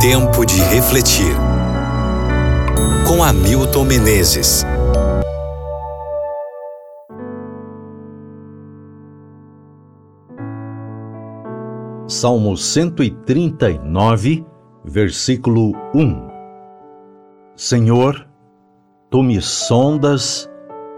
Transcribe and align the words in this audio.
Tempo 0.00 0.46
de 0.46 0.58
refletir. 0.62 1.36
Com 3.06 3.22
Hamilton 3.22 3.84
Menezes. 3.84 4.64
Salmo 12.08 12.56
139, 12.56 14.42
versículo 14.86 15.72
1. 15.94 16.30
Senhor, 17.54 18.26
tu 19.10 19.22
me 19.22 19.38
sondas 19.42 20.50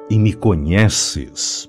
e 0.08 0.16
me 0.16 0.32
conheces. 0.32 1.68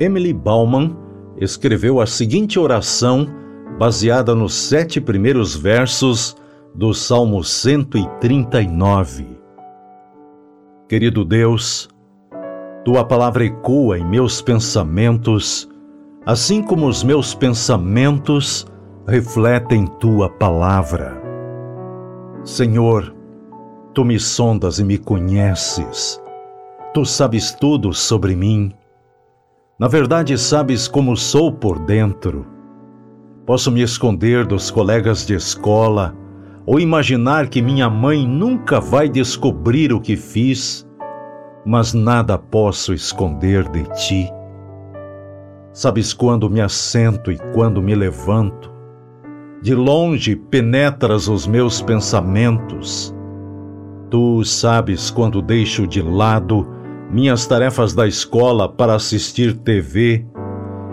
Emily 0.00 0.32
Bauman 0.32 0.96
escreveu 1.36 2.00
a 2.00 2.06
seguinte 2.08 2.58
oração 2.58 3.45
baseada 3.78 4.34
nos 4.34 4.54
sete 4.54 5.00
primeiros 5.00 5.54
versos 5.54 6.36
do 6.74 6.92
Salmo 6.94 7.44
139. 7.44 9.38
Querido 10.88 11.24
Deus, 11.24 11.88
tua 12.84 13.04
palavra 13.04 13.44
ecoa 13.44 13.98
em 13.98 14.04
meus 14.04 14.40
pensamentos, 14.40 15.68
assim 16.24 16.62
como 16.62 16.86
os 16.86 17.02
meus 17.02 17.34
pensamentos 17.34 18.66
refletem 19.06 19.86
tua 19.86 20.28
palavra. 20.28 21.20
Senhor, 22.44 23.14
tu 23.92 24.04
me 24.04 24.18
sondas 24.18 24.78
e 24.78 24.84
me 24.84 24.98
conheces. 24.98 26.22
Tu 26.94 27.04
sabes 27.04 27.52
tudo 27.52 27.92
sobre 27.92 28.34
mim 28.34 28.72
na 29.78 29.88
verdade, 29.88 30.38
sabes 30.38 30.88
como 30.88 31.14
sou 31.18 31.52
por 31.52 31.78
dentro. 31.78 32.46
Posso 33.46 33.70
me 33.70 33.80
esconder 33.80 34.44
dos 34.44 34.72
colegas 34.72 35.24
de 35.24 35.34
escola 35.34 36.12
ou 36.66 36.80
imaginar 36.80 37.46
que 37.46 37.62
minha 37.62 37.88
mãe 37.88 38.26
nunca 38.26 38.80
vai 38.80 39.08
descobrir 39.08 39.92
o 39.92 40.00
que 40.00 40.16
fiz, 40.16 40.84
mas 41.64 41.94
nada 41.94 42.36
posso 42.36 42.92
esconder 42.92 43.68
de 43.68 43.84
ti. 43.94 44.28
Sabes 45.72 46.12
quando 46.12 46.50
me 46.50 46.60
assento 46.60 47.30
e 47.30 47.38
quando 47.54 47.80
me 47.80 47.94
levanto. 47.94 48.74
De 49.62 49.76
longe 49.76 50.34
penetras 50.34 51.28
os 51.28 51.46
meus 51.46 51.80
pensamentos. 51.80 53.14
Tu 54.10 54.44
sabes 54.44 55.08
quando 55.08 55.40
deixo 55.40 55.86
de 55.86 56.02
lado 56.02 56.66
minhas 57.12 57.46
tarefas 57.46 57.94
da 57.94 58.08
escola 58.08 58.68
para 58.68 58.96
assistir 58.96 59.56
TV, 59.58 60.26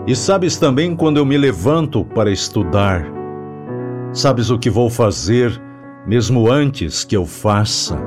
e 0.06 0.14
sabes 0.14 0.56
também 0.56 0.94
quando 0.94 1.16
eu 1.16 1.24
me 1.24 1.36
levanto 1.36 2.04
para 2.04 2.30
estudar. 2.30 3.04
Sabes 4.12 4.50
o 4.50 4.58
que 4.58 4.70
vou 4.70 4.90
fazer, 4.90 5.60
mesmo 6.06 6.50
antes 6.50 7.04
que 7.04 7.16
eu 7.16 7.26
faça. 7.26 7.98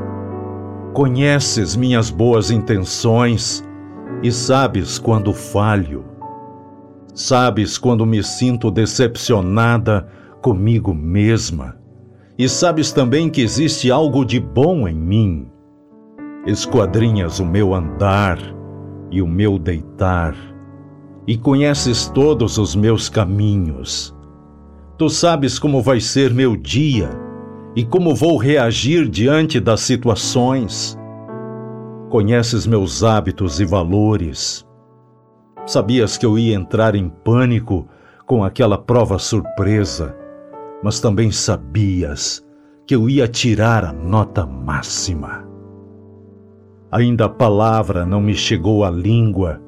Conheces 0.94 1.76
minhas 1.76 2.10
boas 2.10 2.52
intenções 2.52 3.64
e 4.24 4.32
sabes 4.32 4.98
quando 4.98 5.34
falho. 5.34 6.06
Sabes 7.14 7.78
quando 7.78 8.06
me 8.06 8.24
sinto 8.24 8.70
decepcionada 8.70 10.08
comigo 10.42 10.94
mesma. 10.94 11.78
E 12.38 12.48
sabes 12.48 12.92
também 12.92 13.30
que 13.30 13.42
existe 13.42 13.90
algo 13.92 14.24
de 14.24 14.40
bom 14.40 14.88
em 14.88 14.96
mim 14.96 15.52
esquadrinhas 16.48 17.40
o 17.40 17.46
meu 17.46 17.76
andar 17.76 18.40
e 19.12 19.22
o 19.22 19.28
meu 19.28 19.60
deitar, 19.60 20.34
e 21.28 21.38
conheces 21.38 22.08
todos 22.08 22.58
os 22.58 22.74
meus 22.74 23.10
caminhos. 23.10 24.16
Tu 24.98 25.10
sabes 25.10 25.60
como 25.60 25.82
vai 25.82 26.00
ser 26.00 26.34
meu 26.34 26.56
dia 26.56 27.10
e 27.76 27.84
como 27.84 28.16
vou 28.16 28.38
reagir 28.38 29.10
diante 29.10 29.60
das 29.60 29.82
situações. 29.82 30.98
Conheces 32.10 32.66
meus 32.66 33.04
hábitos 33.04 33.60
e 33.60 33.66
valores. 33.66 34.66
Sabias 35.66 36.18
que 36.18 36.26
eu 36.26 36.40
ia 36.40 36.56
entrar 36.56 36.96
em 36.96 37.10
pânico 37.10 37.86
com 38.26 38.44
aquela 38.44 38.78
prova 38.78 39.20
surpresa, 39.20 40.16
mas 40.82 41.02
também 41.02 41.30
sabias 41.30 42.42
que 42.88 42.96
eu 42.96 43.10
ia 43.10 43.28
tirar 43.28 43.84
a 43.84 43.92
nota 43.92 44.46
máxima. 44.46 45.46
Ainda 46.90 47.26
a 47.26 47.30
palavra 47.30 48.06
não 48.06 48.22
me 48.22 48.34
chegou 48.34 48.86
à 48.86 48.90
língua, 48.90 49.62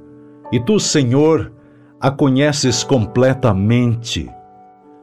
e 0.52 0.60
tu, 0.60 0.80
Senhor, 0.80 1.52
a 2.00 2.10
conheces 2.10 2.84
completamente. 2.84 4.30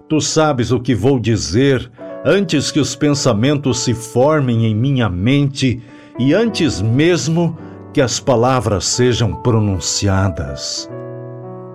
Tu 0.08 0.20
sabes 0.20 0.72
o 0.72 0.80
que 0.80 0.94
vou 0.94 1.18
dizer 1.18 1.90
antes 2.24 2.70
que 2.70 2.80
os 2.80 2.96
pensamentos 2.96 3.80
se 3.80 3.94
formem 3.94 4.66
em 4.66 4.74
minha 4.74 5.08
mente 5.08 5.82
e 6.18 6.32
antes 6.32 6.80
mesmo 6.80 7.56
que 7.92 8.00
as 8.00 8.18
palavras 8.18 8.84
sejam 8.84 9.34
pronunciadas. 9.42 10.90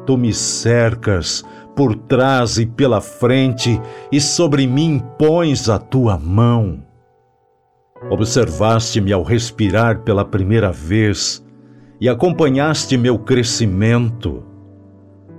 Tu 0.05 0.17
me 0.17 0.33
cercas 0.33 1.43
por 1.75 1.95
trás 1.95 2.57
e 2.57 2.65
pela 2.65 2.99
frente 2.99 3.79
e 4.11 4.19
sobre 4.19 4.67
mim 4.67 5.01
pões 5.17 5.69
a 5.69 5.79
tua 5.79 6.17
mão. 6.17 6.83
Observaste-me 8.09 9.13
ao 9.13 9.23
respirar 9.23 9.99
pela 9.99 10.25
primeira 10.25 10.71
vez 10.71 11.43
e 12.01 12.09
acompanhaste 12.09 12.97
meu 12.97 13.19
crescimento. 13.19 14.43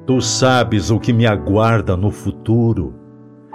Tu 0.06 0.20
sabes 0.20 0.92
o 0.92 1.00
que 1.00 1.12
me 1.12 1.26
aguarda 1.26 1.96
no 1.96 2.12
futuro. 2.12 2.94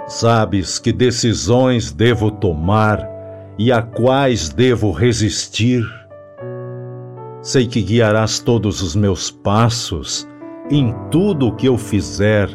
Sabes 0.06 0.78
que 0.78 0.92
decisões 0.92 1.90
devo 1.90 2.30
tomar 2.30 3.08
e 3.58 3.72
a 3.72 3.80
quais 3.80 4.50
devo 4.50 4.92
resistir. 4.92 5.82
Sei 7.40 7.66
que 7.66 7.80
guiarás 7.80 8.40
todos 8.40 8.82
os 8.82 8.94
meus 8.94 9.30
passos 9.30 10.28
em 10.70 10.94
tudo 11.10 11.48
o 11.48 11.56
que 11.56 11.66
eu 11.66 11.78
fizer, 11.78 12.50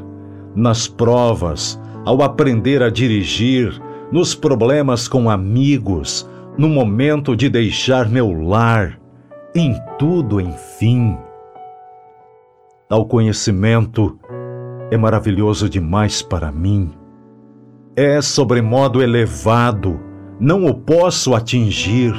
nas 0.55 0.87
provas, 0.87 1.81
ao 2.05 2.21
aprender 2.21 2.83
a 2.83 2.91
dirigir, 2.91 3.81
nos 4.11 4.35
problemas 4.35 5.07
com 5.07 5.31
amigos, 5.31 6.29
no 6.55 6.69
momento 6.69 7.35
de 7.35 7.49
deixar 7.49 8.07
meu 8.07 8.31
lar, 8.31 8.99
em 9.55 9.75
tudo, 9.99 10.41
enfim. 10.41 11.17
Tal 12.89 13.05
conhecimento 13.05 14.17
é 14.91 14.97
maravilhoso 14.97 15.69
demais 15.69 16.21
para 16.21 16.51
mim. 16.51 16.91
É 17.95 18.21
sobremodo 18.21 19.01
elevado, 19.01 19.99
não 20.39 20.65
o 20.65 20.73
posso 20.73 21.35
atingir. 21.35 22.13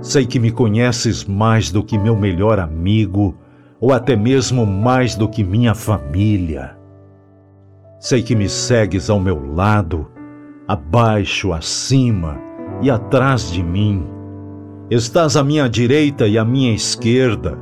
Sei 0.00 0.26
que 0.26 0.38
me 0.38 0.50
conheces 0.50 1.24
mais 1.24 1.70
do 1.70 1.82
que 1.82 1.96
meu 1.96 2.16
melhor 2.16 2.58
amigo, 2.58 3.36
ou 3.80 3.92
até 3.92 4.16
mesmo 4.16 4.66
mais 4.66 5.14
do 5.14 5.28
que 5.28 5.44
minha 5.44 5.74
família. 5.74 6.76
Sei 8.00 8.22
que 8.22 8.34
me 8.34 8.48
segues 8.48 9.08
ao 9.08 9.20
meu 9.20 9.54
lado, 9.54 10.10
abaixo, 10.66 11.52
acima, 11.52 12.38
e 12.82 12.90
atrás 12.90 13.50
de 13.50 13.62
mim. 13.62 14.15
Estás 14.88 15.36
à 15.36 15.42
minha 15.42 15.68
direita 15.68 16.28
e 16.28 16.38
à 16.38 16.44
minha 16.44 16.72
esquerda. 16.72 17.58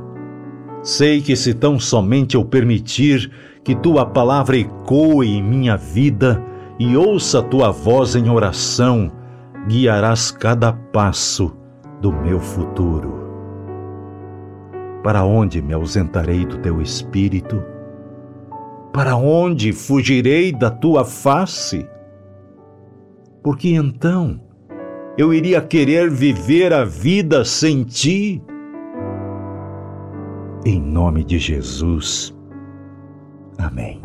Sei 0.83 1.23
que 1.23 1.35
se 1.35 1.55
tão 1.55 1.79
somente 1.79 2.35
eu 2.35 2.45
permitir 2.45 3.31
que 3.63 3.73
tua 3.73 4.05
palavra 4.05 4.57
ecoe 4.57 5.27
em 5.27 5.41
minha 5.41 5.75
vida 5.75 6.39
e 6.77 6.95
ouça 6.95 7.41
tua 7.41 7.71
voz 7.71 8.15
em 8.15 8.29
oração, 8.29 9.11
guiarás 9.67 10.29
cada 10.29 10.71
passo 10.71 11.51
do 11.99 12.13
meu 12.13 12.39
futuro. 12.39 13.15
Para 15.01 15.23
onde 15.23 15.63
me 15.63 15.73
ausentarei 15.73 16.45
do 16.45 16.59
teu 16.59 16.79
espírito? 16.79 17.63
Para 18.93 19.15
onde 19.15 19.73
fugirei 19.73 20.51
da 20.51 20.69
tua 20.69 21.03
face? 21.03 21.89
Porque 23.41 23.69
então 23.69 24.39
eu 25.17 25.33
iria 25.33 25.61
querer 25.61 26.09
viver 26.09 26.73
a 26.73 26.83
vida 26.83 27.45
sem 27.45 27.83
ti? 27.83 28.41
Em 30.65 30.81
nome 30.81 31.23
de 31.23 31.37
Jesus. 31.37 32.35
Amém. 33.57 34.01